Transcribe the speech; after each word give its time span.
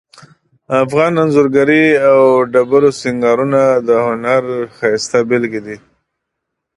افغان 0.83 1.13
انځورګری 1.23 1.85
او 2.09 2.19
ډبرو 2.51 2.89
سنګارونه 3.01 3.61
د 3.87 3.89
هنر 4.07 4.43
ښایسته 4.75 5.19
بیلګې 5.29 5.61
دي 5.67 5.77